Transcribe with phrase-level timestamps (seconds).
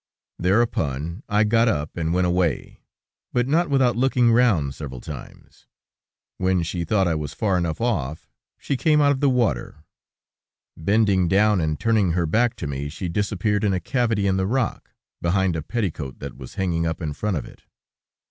[0.39, 2.79] Thereupon, I got up and went away,
[3.33, 5.67] but not without looking round several times.
[6.39, 8.27] When she thought I was far enough off,
[8.57, 9.83] she came out of the water;
[10.75, 14.47] bending down and turning her back to me, she disappeared in a cavity in the
[14.47, 14.89] rock,
[15.21, 17.61] behind a petticoat that was hanging up in front of it.